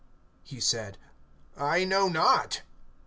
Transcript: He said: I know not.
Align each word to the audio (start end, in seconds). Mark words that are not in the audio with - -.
He 0.41 0.59
said: 0.59 0.97
I 1.55 1.83
know 1.85 2.07
not. 2.07 2.63